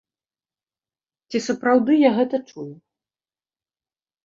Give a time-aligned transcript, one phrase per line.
[1.29, 2.67] Ці сапраўды я гэта чую?